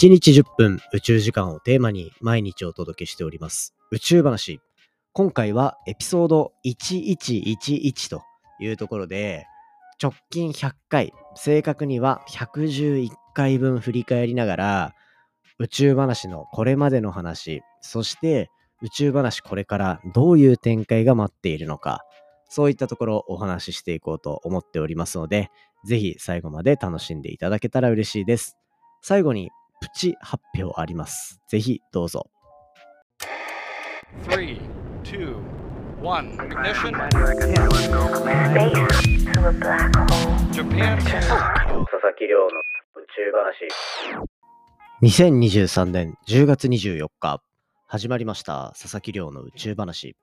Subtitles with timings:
[0.00, 3.74] 1日10分宇宙時間をテーマに毎日お届けしております。
[3.90, 4.58] 宇宙話。
[5.12, 8.22] 今回はエピソード1111と
[8.60, 9.44] いうところで
[10.02, 14.94] 直近100回正確には111回分振り返りながら
[15.58, 18.48] 宇宙話のこれまでの話そして
[18.80, 22.06] 宇宙話これからどういう展開が待っているのか
[22.48, 25.50] そういったところをお話ししていこうと思っておりますので
[25.84, 28.56] ぜひ最後まで楽しんでいただけたら嬉しいです。
[29.02, 31.40] 最後にプチ発表あります。
[31.48, 32.30] ぜひどうぞ。
[34.28, 34.60] 3,
[35.02, 35.34] 2,
[36.02, 36.92] 1, ignition.
[40.52, 42.48] Japan 佐々木亮の
[42.96, 43.68] 宇宙話。
[45.02, 47.42] 2023年10月24日、
[47.86, 50.14] 始まりました佐々木亮の宇宙話。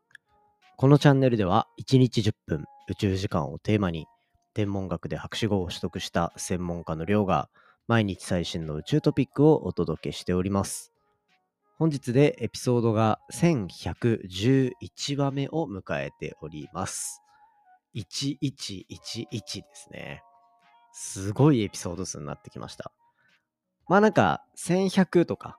[0.77, 4.05] このチャンネルでは1日10分宇宙時間をテーマに
[4.53, 7.49] 天文学で博士号を取得した専門家の亮が
[7.87, 10.91] 毎日最新の宇宙トピックをお届けしております。
[11.77, 17.21] 本日でエピソードが1111話目を迎えております。
[17.95, 20.21] 1111ですね。
[20.91, 22.91] すごいエピソード数になってきました。
[23.87, 25.57] まあなんか1100とか、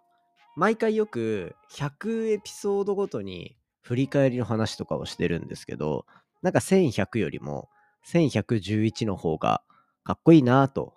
[0.55, 6.05] 毎回よく100エピソードごとに振り返りの話とかをしてるんですけど、
[6.43, 7.71] なんか1100よりも
[8.07, 9.63] 1111の方が
[10.05, 10.93] かっこいいなぁと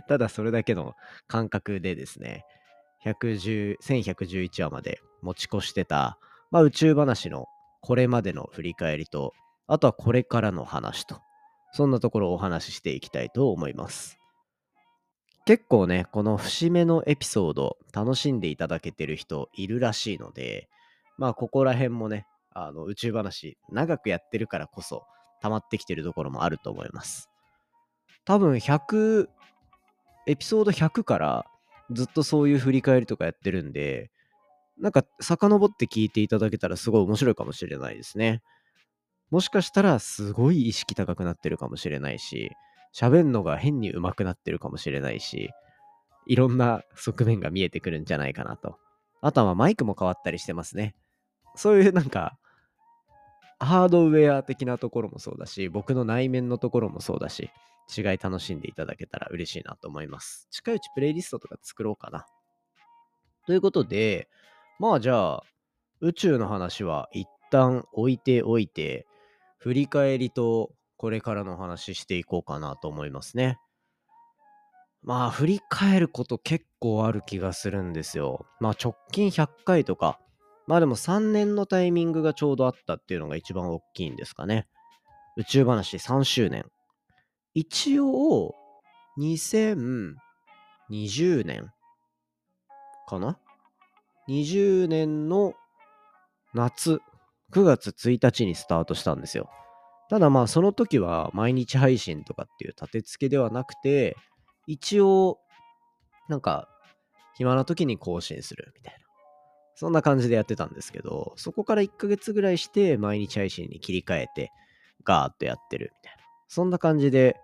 [0.08, 0.94] ただそれだけの
[1.26, 2.44] 感覚でですね、
[3.04, 6.18] 110 1111話まで持ち越してた、
[6.50, 7.46] まあ、宇宙話の
[7.80, 9.32] これまでの振り返りと、
[9.66, 11.20] あとはこれからの話と、
[11.72, 14.18] そんなところをお話ししていきたいと思います。
[15.44, 20.68] 結構ね、この節目のエピソード、楽しんでいただけてる人いるらしいので、
[21.18, 25.04] まあ、ここら辺もね、あの宇宙話、長くやってるからこそ、
[25.40, 27.28] 溜まってきてるところもあると思います。
[28.24, 28.60] 多分、
[30.26, 31.46] エピソード100から
[31.90, 34.10] ずっとそういう振り返りとかやってるんで、
[34.78, 38.42] なんか遡って聞いていただけたらすごい面白いかもしれないですね。
[39.30, 42.50] もしかしたらすごい意識高くなってるかもしれないし、
[42.94, 45.50] 喋んのが変に上手くなってるかもしれないし、
[46.26, 48.76] いろんな側面が見えてくるんじゃないかなと。
[49.22, 50.94] あとはマイクも変わったりしてますね。
[51.54, 52.38] そういうなんか、
[53.58, 57.50] ハードウェア的なところもそうだし、僕の内面のところもそうだし、
[57.94, 60.48] 違い楽しんでいただけたら嬉しいなと思います。
[60.50, 62.26] 近いうちプレイリストとか作ろうかな。
[63.46, 64.28] ということで、
[64.78, 65.42] まあじゃあ、
[66.00, 69.06] 宇宙の話は一旦置いておいて、
[69.58, 73.58] 振り返りとこれからの話していこうかなと思いますね。
[75.02, 78.46] まあ振り返ること結構ある気がするんですよ。
[78.60, 80.20] まあ直近100回とか、
[80.66, 84.68] まあでも3年のタイミングがちょうどあったっていうのが一番大きいんですかね。
[85.36, 86.66] 宇宙話3周年。
[87.54, 88.54] 一応、
[89.18, 90.16] 2020
[91.44, 91.70] 年
[93.06, 93.38] かな
[94.28, 95.54] ?20 年の
[96.54, 97.00] 夏、
[97.52, 99.50] 9月1日にスタートしたんですよ。
[100.08, 104.16] ただまあその時は毎日配信とかっていう立て付けではなくて、
[104.66, 105.38] 一応、
[106.28, 106.68] なんか、
[107.34, 109.00] 暇な時に更新するみたいな。
[109.74, 114.50] そんな感じでやってたんですけど、そこから1ヶ月ぐらいして毎日配信に切り替えて、
[115.04, 116.21] ガーッとやってるみたいな。
[116.52, 117.40] そんな感じで、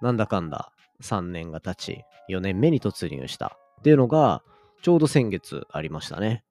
[0.00, 0.70] なんだかんだ
[1.02, 4.44] 3年が経ち、4年目に突入したっていうのが、
[4.82, 6.44] ちょうど先月ありましたね。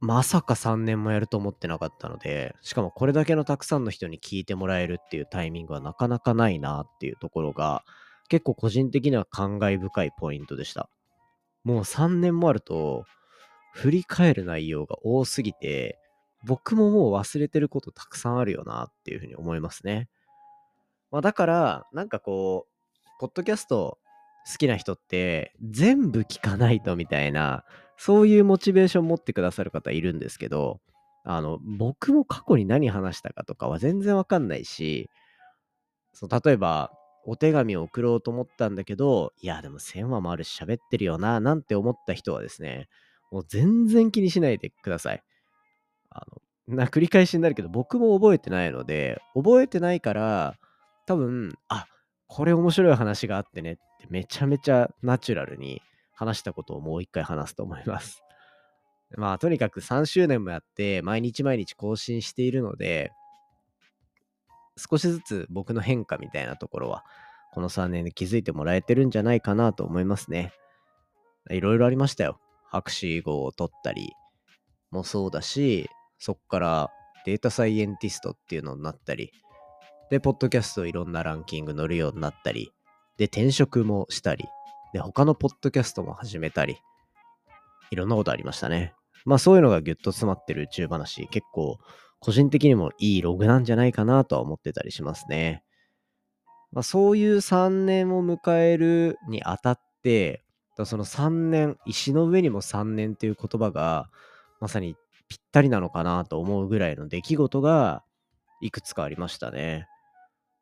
[0.00, 7.84] まさか3年もやると思ってなかったので、しかもこれだけのたくさんの人に聞いてもらえるっていうタイミングはなかなかないなっていうところが、
[8.28, 10.90] 結構個人的には感慨深いポイントでした。
[11.62, 13.04] もう3年もあると、
[13.74, 16.00] 振り返る内容が多すぎて、
[16.44, 20.08] 僕ももう忘れてることたくさんあるよなっていうふうに思いますね。
[21.14, 23.98] まあ、だから、なんかこう、ポッドキャスト
[24.50, 27.64] 好きな人って、全部聞かないとみたいな、
[27.96, 30.80] そういうモチベーション持ってくださる方いるんですけど、
[31.22, 35.08] あの、僕も過去に何話したかとかは全然わかんないし、
[36.12, 36.90] そう例えば、
[37.24, 42.88] お手紙を送ろうと思ったんだけど、いや、でも1000話もあるし喋ってるよな、なんて思った人はですね、
[43.30, 45.22] もう全然気にしないでください。
[46.10, 46.26] あ
[46.66, 50.58] の、な、繰り返しになるけど、僕も覚えてないので、覚えてないから、
[51.06, 51.86] 多分、あ、
[52.26, 58.22] これ面白い話があってねってめちゃめちゃナチュラルに話したことをもう一回話すと思います。
[59.16, 63.12] まあとにかく3周年もやって毎日毎日更新しているので
[64.76, 67.04] 少しずつ僕の変化みたいなところは
[67.52, 70.52] この3年で気づいてもらえてるんじゃないかなと思いますね。
[71.50, 72.40] いろいろありましたよ。
[72.64, 74.12] 博士号を取ったり
[74.90, 76.90] もそうだしそっから
[77.24, 79.30] データサイエンティストっていうのになったり
[80.10, 82.72] で、ポッドキャストいろんなランキング乗るようになったり、
[83.16, 84.44] で、転職もしたり、
[84.92, 86.78] で、他のポッドキャストも始めたり、
[87.90, 88.94] いろんなことありましたね。
[89.24, 91.78] まあそういうのがギュッと詰まってる宇宙話、結構
[92.20, 95.62] 個人的にもいいログなんじゃないかなとは思ってたりしますね。
[96.72, 100.42] まあ、そういう3年を迎えるにあたって、
[100.84, 104.10] その3年、石の上にも3年っていう言葉が、
[104.60, 104.96] まさに
[105.28, 108.02] ぴったりなのかなと思うぐらいの出来事が
[108.60, 109.86] いくつかありましたね。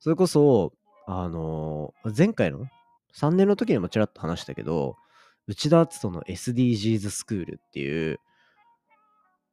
[0.03, 0.73] それこそ、
[1.07, 2.67] あのー、前回の
[3.15, 4.97] ？3年の時にもちらっと話したけど、
[5.47, 8.19] 内田篤人の SDGs スクールっていう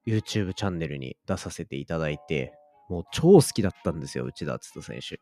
[0.07, 2.51] YouTube チャンネルに出させていただいて、
[2.89, 5.19] もう超好きだったんですよ、内田篤人選手。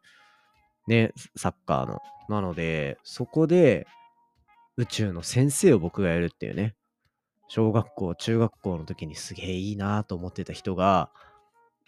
[0.88, 2.00] ね、サッカーの。
[2.30, 3.86] なので、そこで
[4.78, 6.74] 宇宙の先生を僕がやるっていうね、
[7.50, 11.12] 小学校、中学校の時にすげえいいなと思ってた人が、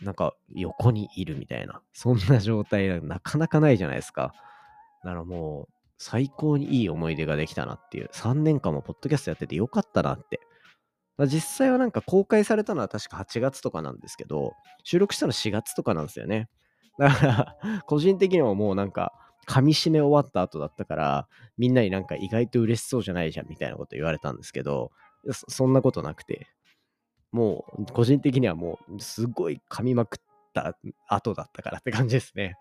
[0.01, 4.33] なんか横にいるみたいな、そんな状態なかなかないじゃないですか。
[5.03, 10.39] だからもう、最高にいい思い出ができたなっていう、3年間もポッドキャストやっててよかったなって。
[11.27, 14.53] 実際はなんか公開されたのは確か8月とかなんですけど、
[14.85, 16.49] 収録したの4月とかなんですよね。
[16.97, 19.13] だから、個人的にはもうなんか、
[19.47, 24.91] 噛み締め終わった後だったから、みんなになんか意外と嬉しそうじゃないじゃんみたいなこと言われたんですけど、
[25.27, 26.47] そんなことなくて、
[27.31, 30.17] もう個人的にはもうすごい噛みまくっ
[30.53, 30.75] た
[31.07, 32.55] 後だったからって感じですね。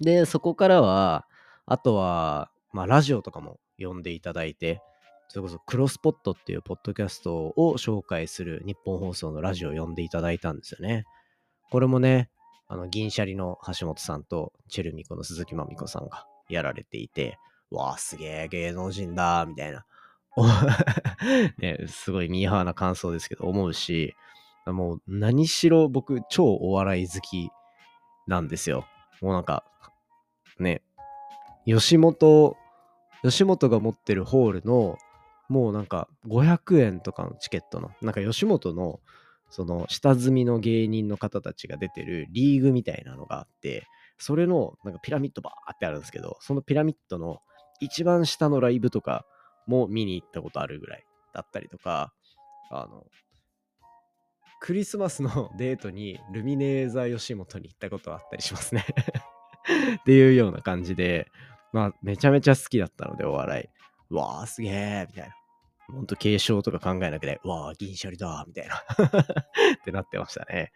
[0.00, 1.26] で、そこからは、
[1.66, 4.80] あとは、まあ、ラジオとかも呼んでいただいて、
[5.28, 11.04] それこそクロスポットっていうポッドキャストを紹介する日本放送のラジオを呼んでいただいたんですよね。
[11.70, 12.30] これもね、
[12.66, 17.38] あの、銀シャリの橋本さんとチェルミコの鈴木まみこさんがやられていて、
[17.70, 19.84] わあ、すげえ芸能人だ、みたいな。
[21.58, 24.14] ね、すごいミーハーな感想ですけど、思うし、
[24.66, 27.50] もう何しろ僕、超お笑い好き
[28.26, 28.86] なんですよ。
[29.20, 29.64] もうなんか、
[30.58, 30.82] ね、
[31.66, 32.56] 吉本、
[33.22, 34.96] 吉本が持ってるホールの、
[35.48, 39.00] もうなんか500円とかのチケットの、なんか吉本の、
[39.50, 43.86] その下積みの芸人の方たちが出てるリーグみたいなのがあって、
[44.18, 47.40] それのなんかピラミッドバーってあるんですけど、そのピラミッドの
[47.80, 49.24] 一番下のライブとか
[49.68, 52.12] も見に行ったことあるぐらいだったりとか、
[52.70, 53.06] あの、
[54.60, 58.84] クリスマスのデートにルミネーザー吉本に行ったことあったりしますね
[60.00, 61.30] っていうような感じで、
[61.72, 63.70] まあ、めちゃめちゃ好きだったので、お笑
[64.10, 64.14] い。
[64.14, 65.34] わー、すげーみたいな。
[65.90, 70.72] ほんと継承とか考えなくて、わー、銀シャリだみたいな ってなってましたね。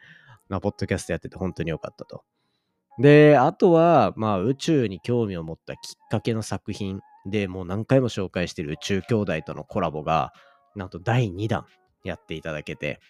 [0.48, 2.24] まあ、ポッドキャストやってて本当に良かったと。
[2.98, 10.32] で、あとは、まあ、宇宙に興味を持ったきっかけの作品でもう何回も紹介してる宇宙兄弟とのコラボが、
[10.74, 11.66] なんと第2弾
[12.04, 13.00] やっていただけて、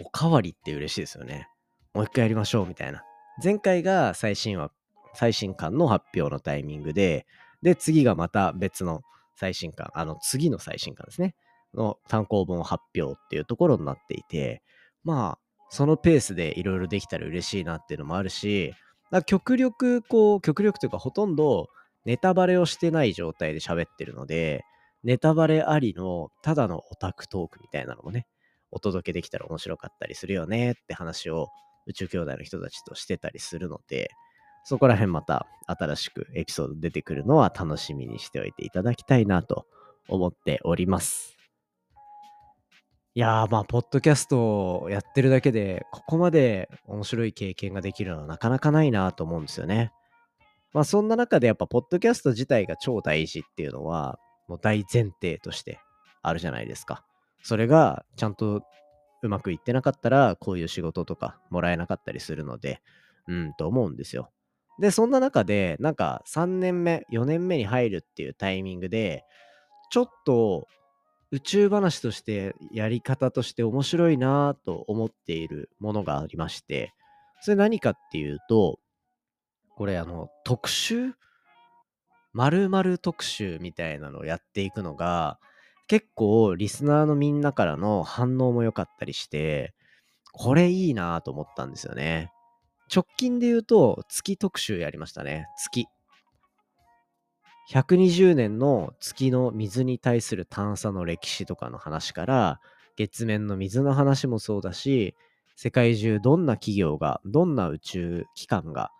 [0.00, 1.48] おかわりって嬉しいですよね。
[1.94, 3.02] もう一回やりましょうみたいな。
[3.42, 4.70] 前回が最新話
[5.14, 7.26] 最新刊の発表のタイミングで、
[7.62, 9.02] で、次がまた別の
[9.36, 11.34] 最新刊、あの、次の最新刊ですね。
[11.74, 14.62] の単行本発表っていうところになっていて、
[15.04, 18.74] まあ、そのペースでいろいろできたら嬉しいなっていうのもあるし、
[19.26, 21.68] 極力、こう、極力というかほとんど
[22.04, 24.64] ネタバレをしてない状態で喋ってるので、
[25.04, 28.26] ネタバレありのただのオタクトークみたいなのもね、
[28.70, 31.48] お届けできたら面白かったりするよねって話を
[31.86, 34.10] 宇宙兄弟の人たちとしてたりするので、
[34.64, 39.66] そこら辺また新しくエピソード出てくるのは楽しみにしておいていただきたいなと
[40.08, 41.36] 思っております。
[43.14, 49.92] いやーまあ、ポッドキャストをやってるだけで、ここまで面白い経験ができるのはなかなかないなと思うんですよね。
[50.72, 55.80] まあそんな中でやっぱ、ポッドキャスト自体が超大事っていうのは、もう大前提として
[56.22, 57.04] あるじゃないですか。
[57.42, 58.62] それがちゃんと
[59.22, 62.80] うまくいってなかったら、こういう仕事とかもらえなかったりするので、
[63.28, 64.30] うん、と思うんですよ。
[64.80, 69.24] で、そんな中で、なんか3年目、4年目に入るっていうタイミングで、
[69.90, 70.66] ちょっと
[71.30, 76.92] 宇宙話としてやり方として面白いなと思っているものがありまして、
[77.40, 78.78] それ何かっていうと、
[79.82, 81.14] これあの、特集？
[82.34, 85.40] 〇〇特集みたいなのをやっていくのが、
[85.88, 89.74] 結構リスナーのみんなからの反応も良かったりして、
[90.32, 92.30] これいいなと思ったんですよね。
[92.94, 95.48] 直近で言うと、月特集やりましたね。
[95.58, 95.86] 月。
[97.72, 102.60] 120年の月の水に対する探査の歴史とかの話から、
[102.94, 105.16] 月面の水の話もそうだし、
[105.56, 108.92] 世界中どんな企業が、どんな宇宙機関が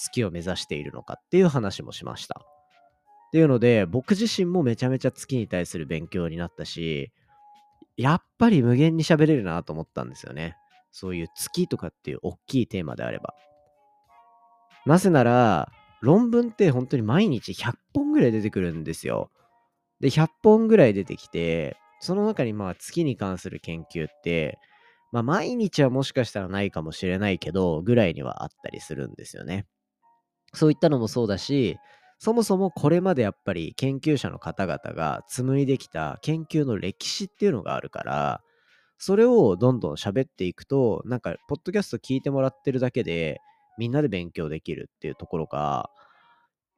[0.00, 2.40] 月を目指しているのかっていう話もしました。
[2.40, 7.12] っていうので、僕自身もめちゃめちゃ月に対する勉強になったし、
[7.96, 10.56] やっぱり無限に喋れるなと思ったんですよね。
[10.90, 13.34] そういう月とかっていう大きいテーマであれば。
[14.86, 19.30] なぜなら、論文って本当に毎日100本ぐらい出てくるんですよ。
[20.00, 24.58] で、100本ぐらい出てきて、その中にまあ月に関する研究って、
[25.12, 29.66] まあ毎日はもしかしたらないかもしれないけど、ぐらいにはあったりするんですよね。
[30.52, 31.78] そういったのもそうだし、
[32.18, 38.42] そもそもこれまでやっぱり研究者の方々が紡いできた研究の歴史っていうのがあるから、
[38.98, 43.40] それをどんどん喋っていくと、なんか、ポッドキャスト聞いてもらってるだけで、
[43.78, 45.88] みんなで勉強できるっていうところが、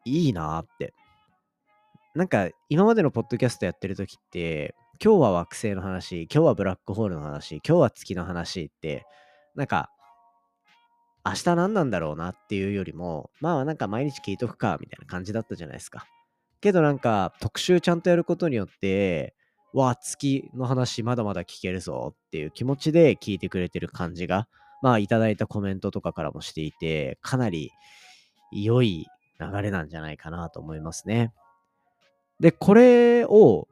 [0.04, 0.94] いいなって。
[2.14, 9.04] なんか、今までのポッドキャストやってる時って、今日は惑星の話、今日はブラックホールの話、今日は月の話って、
[9.56, 9.90] なんか、
[11.24, 16.06] 明日何なんだろうなっていうよりも、まあなんか毎日聞いとくか、みたいな感じだったじゃないですか。
[16.60, 19.34] けどなんか特集ちゃんとやることによって、
[19.72, 24.48] わあ、月の話まだまだ聞けるぞっていう気持ちで聞いてくれてる感じが、
[24.82, 27.70] まあいただいたコメントとかからもしていて、かなり
[28.50, 29.06] 良い
[29.40, 31.32] 流れなんじゃないかなと思いますね。
[32.40, 33.68] で、これを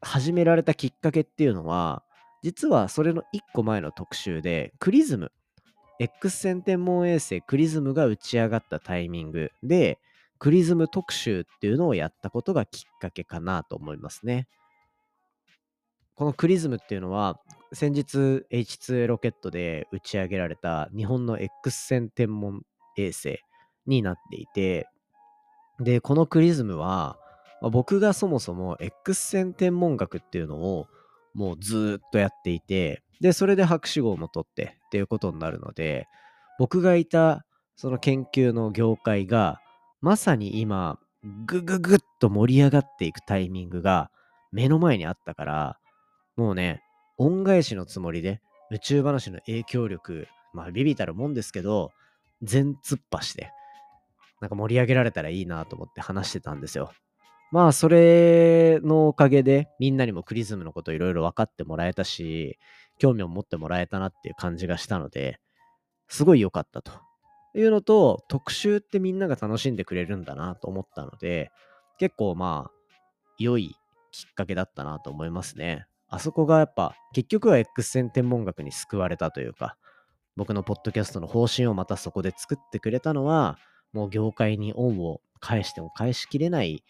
[0.00, 2.02] 始められたきっかけっていうのは、
[2.42, 5.30] 実はそれの1個前の特集で、クリズム
[6.02, 10.00] X 線天文衛星クリズムが打ち上がったタイミングで、
[10.38, 14.48] クリズム特集っていうのをやったことがきっかけかなと思いますね。
[16.16, 17.38] このクリズムっていうのは、
[17.72, 22.62] 先日 H2 ロケットで打ち上げられた日本の X 線天文
[22.98, 23.38] 衛星
[23.86, 24.88] になっていて、
[25.78, 27.16] で、このクリズムは、
[27.70, 30.88] 僕がそもそも X 線天文学っていうのを
[31.32, 36.08] もうずっとやっていて、で、それで博士号も取ってっていうことになるので、
[36.58, 39.60] 僕がいたその研究の業界が、
[40.00, 40.98] まさに今、
[41.46, 44.10] ぐぐぐっと盛り上がっていくタイミングが
[44.50, 45.78] 目の前にあったから、
[46.36, 46.82] もうね、
[47.16, 48.40] 恩返しのつもりで
[48.72, 51.92] 宇宙話の影響力、まあビビたるもんですけど、
[52.42, 53.52] 全突破して、
[54.40, 56.90] なんか盛り上げられたらいいなと思って話してたんですよ。
[57.52, 62.58] まあ、それのおかげで、みんなにもクリズムのこといろいろ分かってもらえたし、
[62.98, 65.38] 興味を持ってもらえたなっていう感じがしたので、
[66.08, 66.92] すごい良かったと
[67.54, 71.50] いうのと、特集ってみんなが楽しんでくれるんだなと思ったので、
[71.98, 72.72] 結構まあ、
[73.38, 73.74] 良い
[74.10, 75.86] きっかけだったなと思いますね。
[76.08, 79.76] あそこがやっぱ、結局は X 線天文学に救われたというか、
[80.36, 83.58] 僕のポッドキャストの方針をまたそこで作ってくれたのは、
[83.92, 86.84] もう業界に恩を返しても返しきれない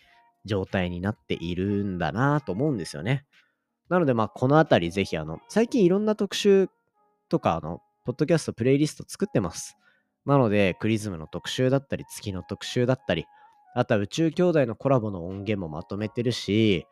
[0.44, 3.24] 状態になっているんだなと思うんですよね。
[3.92, 6.70] なので、まあ、このあたりぜひ、あの、最近いろんな特集
[7.28, 9.76] とか、あの、ポッドキャストプレイリスト作ってます。
[10.24, 13.26] なので、クリズムの特集だったり、月の特集だったり、
[13.74, 16.86] あとは宇宙兄弟のコラボの音源もまとめてるし、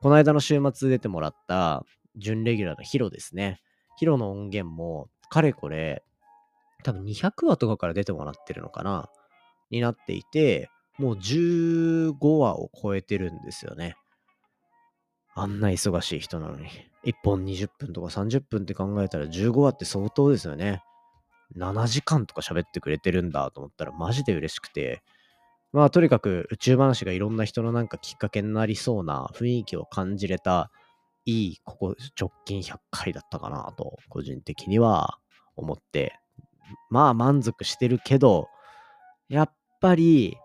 [0.00, 1.84] この間の週末出てもらった
[2.16, 3.60] 準レギュラーのヒロですね。
[3.98, 6.02] ヒロの音源も、かれこれ、
[6.82, 9.10] 多分200話とかから出てもらってるのかな
[9.70, 13.96] になっていて、もう15話を超えてるんですよね。
[15.40, 16.66] あんな忙しい人なのに。
[17.04, 20.82] 1本20分とか30分って考えたら15話って相当ですよね。
[21.56, 25.02] 7時間とか喋ってくれてるんだと思ったらマジで嬉しくて。
[25.72, 30.70] まあとにかく宇宙話がいろんな人のなんかきっかけになりそうな雰囲気を感じれた
[31.26, 35.18] いいここ直近100回だったかなと個人的には
[35.56, 36.18] 思って
[36.88, 38.48] まあ満足してるけど
[39.28, 40.38] やっぱり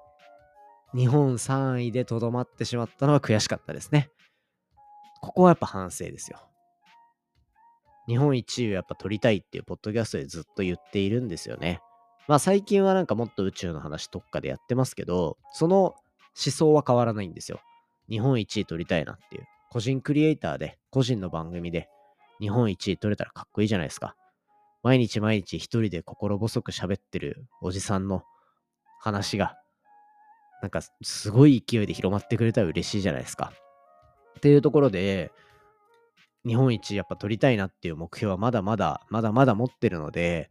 [0.93, 4.09] 日本3位でとどまってしまったのは悔しかったですね。
[5.23, 6.37] ここはやっぱ反省ですよ。
[8.09, 11.79] 日本1位をやっぱ取りたいっていうポッドキャストでずっと言っているんですよね。
[12.27, 15.95] まあ最近はなんかもっと宇宙の話特化でやってますけど、その思
[16.35, 17.61] 想は変わらないんですよ。
[18.09, 19.47] 日本1位取りたいなっていう。
[19.71, 21.87] 個人クリエイターで、個人の番組で
[22.41, 24.17] 日本1位取れたらかっこいいじゃないですか。
[24.83, 28.23] 毎日毎日一人で心細く喋ってるおじさんの
[28.99, 29.55] 話が
[30.61, 33.53] なんかすごい勢いで広まってくれたら嬉しいじゃないですか。
[34.37, 35.31] っていうところで、
[36.45, 40.49] 日本一やっぱ取りたいなっていう目標はまだまだ、まだまだ持ってるので、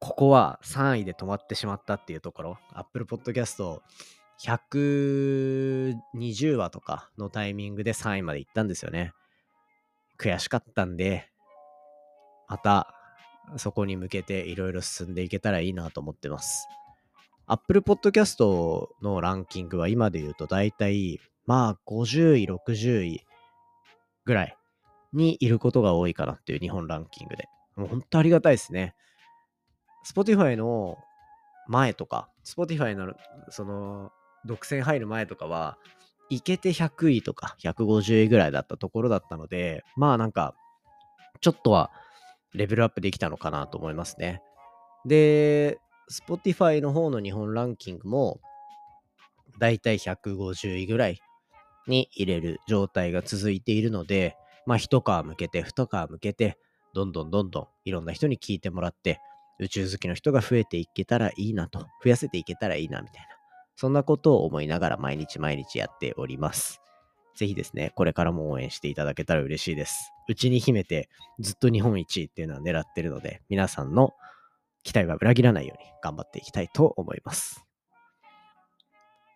[0.00, 3.80] ここは3位で止まってしまったっていうところ、Apple Podcast
[4.40, 9.12] 120話とかのタイミングで3位まで行ったんですよね。
[10.18, 11.28] 悔しかったんで、
[12.48, 12.94] また
[13.56, 16.68] そこに向けていろいろ進んでいけたらいいなと思ってます。
[17.46, 23.24] Apple Podcast のランキングは今で言うと大体、まあ50位、60位
[24.26, 24.56] ぐらい
[25.14, 27.48] にいることが多いかなっていう日本ランキングで。
[27.74, 28.94] もう本当ありがたいですね。
[30.06, 30.98] Spotify の
[31.66, 33.14] 前とか、Spotify の
[33.48, 34.12] その
[34.44, 35.78] 独占入る前とかは、
[36.28, 40.54] いけて100位とか150位ぐらいだったところだったので、まあなんか、
[41.40, 41.90] ちょっとは
[42.52, 44.42] レベルアップできたのかなと思いますね。
[45.06, 45.78] で、
[46.12, 48.38] Spotify の方の日本ランキングも、
[49.58, 51.22] だいたい150位ぐらい
[51.88, 56.58] に入れる状態が続いているので、まあ一皮向けて二皮向けて、
[56.94, 59.20] どんどんどんどんいろんな人に聞いてもらって、
[59.60, 63.28] 宇宙好きの人が増えていけたらいいなと、増やせていけたらいいなみたいな、
[63.76, 66.80] そんなことを思いながら毎日毎日やっております。
[67.36, 70.12] ぜひですね、これからも応援していただけたら嬉しいです。
[70.28, 74.14] うちに秘めてずっと日本一っていうのは狙ってるので、皆さんの
[74.82, 77.64] 期待は裏切らないように頑張っていきたいと思います。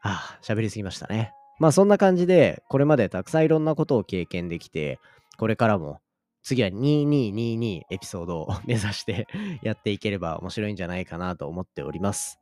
[0.03, 1.33] ああ、喋りすぎましたね。
[1.63, 4.99] まあそんな感じで、これまでたくさんいろんなことを経験できて、
[5.39, 6.01] これからも
[6.43, 9.29] 次は2222エピソードを 目指して
[9.63, 12.41] やっていければ面白いんじゃないかなと思っております。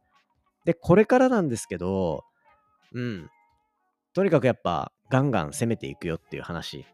[0.65, 2.25] で、これからなんですけど、
[2.95, 3.31] うん。
[4.15, 6.87] とにかくやっぱガンガン攻めていくよっていう話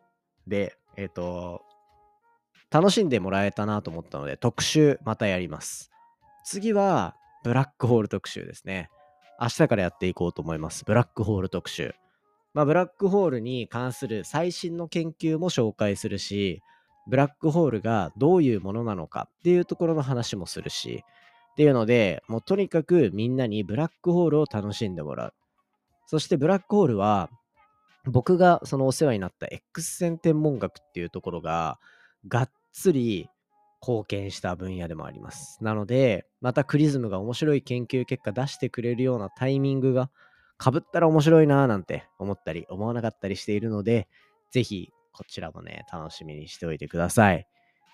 [0.48, 1.62] で、えっ、ー、と、
[2.72, 5.92] 楽しんでもらえたなと思ったので特集またやります。
[6.44, 7.14] 次は
[7.44, 8.90] ブラックホール特集ですね。
[9.40, 10.84] 明日からやっていこうと思います。
[10.84, 11.94] ブラックホール特集。
[12.56, 16.62] まあ、ブラックホールに関する最新の研究も紹介するし、
[17.06, 21.04] ブラックホールがどういうものなのかっていうところの話もするし、
[21.52, 25.34] っていうので、もうとにかくみんなにブラックホールを楽しんでもらう。
[26.06, 27.28] そしてブラックホールは、
[28.06, 31.78] 僕がそのお世話になった X 線天文学っていうところが、
[32.26, 33.28] がっつり
[33.82, 35.62] 貢献した分野でもあります。
[35.62, 40.10] なので、またクリズムが面白い研究結果出してくれるようなタイミングが
[40.58, 44.08] かぶったら面白いなぁなんて思ったり思わなかったりしているので、
[44.50, 47.46] ぜひこちらもね、楽しみにしておいてください。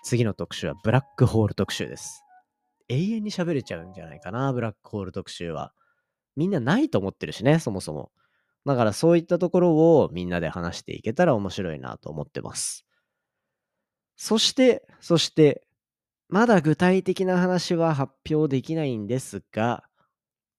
[0.03, 2.23] 次の特集はブラックホール特集です。
[2.89, 5.73] 永遠に喋れちゃうんじゃないかな、ブラックホール特集は。
[6.35, 8.11] みんなないと思ってるしね、そもそも。
[8.65, 12.85] だからそういったところをみんなで話していけたら面白いなと思ってます。
[14.15, 15.65] そして、そして、
[16.29, 19.83] まだ具体的な話は発表できないんですが、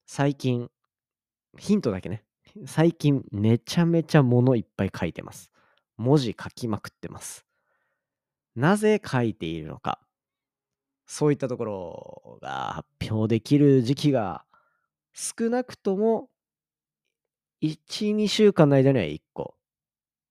[0.07, 0.71] 最近、
[1.59, 2.25] ヒントだけね。
[2.67, 5.51] 最近めちゃめちゃ物いっぱい書いてます。
[5.97, 7.45] 文字書きまくってます。
[8.55, 10.01] なぜ書いているのか。
[11.07, 14.45] そういったところが発表できる時期が
[15.13, 16.31] 少なくとも
[17.63, 19.57] 1、2週間の間には1個。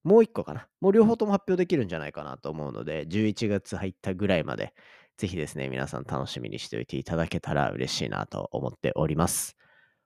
[0.04, 0.68] もう1個かな。
[0.82, 4.74] もう両方とも発表できるんじゃないかなと思うので、11月入ったぐらいまで、
[5.18, 9.56] ぜひですね、皆さん楽しみにしておいていただけたら嬉しいなと思っております。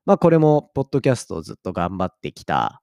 [0.07, 2.81] まあこれも、ポッドキャストをずっと頑張ってきた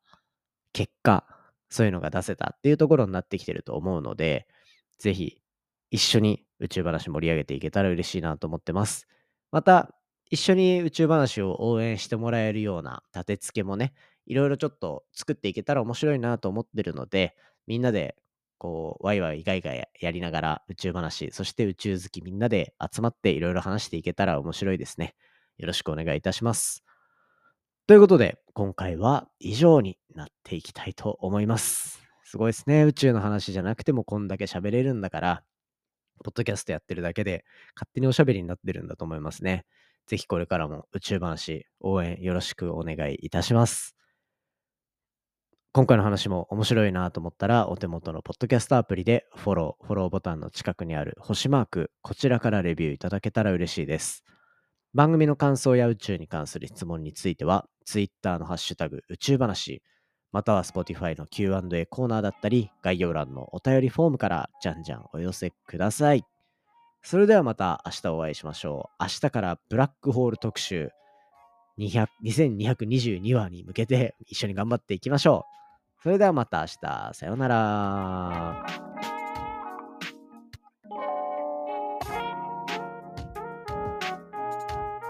[0.75, 1.25] 結果、
[1.71, 4.47] そういうのが出せたっていうところになってきてると思うので、
[4.99, 5.41] ぜひ
[5.91, 9.09] 一緒に宇宙話盛り上げていけたら嬉しいなと思ってます。
[9.53, 9.95] また、
[10.29, 13.95] 一緒に宇宙話を応援してもらえるような立て付けもね、
[14.27, 18.17] いろいろちょっと作っていけたら面白いなと思ってるので、みんなで
[18.59, 25.15] こう、ワイワイガイガイやりながら宇宙話、そして宇宙好きみんなで集まっていろいろ話していけたら面白いですね。
[25.57, 26.85] よろしくお願いいたします。
[27.87, 32.03] ということで、今回は以上になっていきたいと思います。
[32.25, 32.83] すごいですね。
[32.85, 35.45] 宇宙の話じゃなくてもこんだけ喋れるんだから、
[36.25, 37.45] ポッドキャストやってるだけで
[37.77, 39.67] 勝手におしゃべりになってるんだと思いますね。
[40.07, 43.95] ぜひこれからも宇宙話応援よろしくお願いいたします。
[45.73, 54.24] 今回の話も面白いなと思ったら、お手元のポッドキャストアプリでフォロー、フォローボタンの近くにある星マーク、こちらからレビューいただけたら嬉しいです。
[54.95, 59.83] 番組の感想や宇宙に関する質問については、Twitter のハッシュタグ宇宙話、
[60.31, 66.25] または Spotify の Q&A コーナーだったり、概要欄のお便りフォームからじゃんじゃんお寄せください。
[67.03, 69.03] それではまた明日お会いしましょう。
[69.03, 70.91] 明日からブラックホール特集
[71.79, 75.45] 2222話に向けて一緒に頑張っていきましょ
[75.99, 76.03] う。
[76.03, 77.15] それではまた明日。
[77.15, 79.14] さようなら。